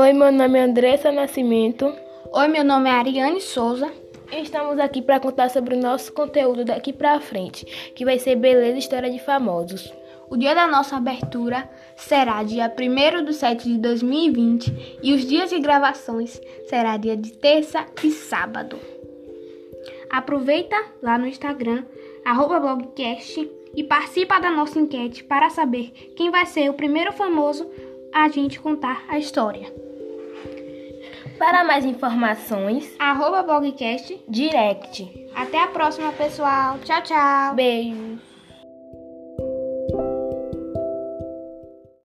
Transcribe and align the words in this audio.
Oi, 0.00 0.12
meu 0.12 0.30
nome 0.30 0.56
é 0.56 0.62
Andressa 0.62 1.10
Nascimento. 1.10 1.92
Oi, 2.32 2.46
meu 2.46 2.62
nome 2.62 2.88
é 2.88 2.92
Ariane 2.92 3.40
Souza. 3.40 3.90
Estamos 4.30 4.78
aqui 4.78 5.02
para 5.02 5.18
contar 5.18 5.50
sobre 5.50 5.74
o 5.74 5.80
nosso 5.80 6.12
conteúdo 6.12 6.64
daqui 6.64 6.92
para 6.92 7.18
frente, 7.18 7.64
que 7.96 8.04
vai 8.04 8.16
ser 8.16 8.36
Beleza 8.36 8.76
e 8.76 8.78
História 8.78 9.10
de 9.10 9.18
Famosos. 9.18 9.92
O 10.30 10.36
dia 10.36 10.54
da 10.54 10.68
nossa 10.68 10.96
abertura 10.96 11.68
será 11.96 12.44
dia 12.44 12.72
1 12.72 13.24
de 13.24 13.34
7 13.34 13.64
de 13.64 13.78
2020 13.78 15.00
e 15.02 15.12
os 15.12 15.26
dias 15.26 15.50
de 15.50 15.58
gravações 15.58 16.40
será 16.68 16.96
dia 16.96 17.16
de 17.16 17.32
terça 17.32 17.84
e 18.04 18.12
sábado. 18.12 18.78
Aproveita 20.08 20.76
lá 21.02 21.18
no 21.18 21.26
Instagram, 21.26 21.82
blogcast 22.24 23.50
e 23.74 23.82
participa 23.82 24.38
da 24.38 24.52
nossa 24.52 24.78
enquete 24.78 25.24
para 25.24 25.50
saber 25.50 25.90
quem 26.14 26.30
vai 26.30 26.46
ser 26.46 26.70
o 26.70 26.74
primeiro 26.74 27.12
famoso 27.12 27.68
a 28.12 28.28
gente 28.28 28.60
contar 28.60 29.04
a 29.08 29.18
história. 29.18 29.87
Para 31.38 31.64
mais 31.64 31.84
informações, 31.84 32.94
arroba 32.98 33.42
blogcast 33.42 34.20
direct. 34.28 35.30
Até 35.34 35.62
a 35.62 35.68
próxima, 35.68 36.12
pessoal. 36.12 36.78
Tchau, 36.84 37.02
tchau. 37.02 37.54
Beijos. 37.54 38.37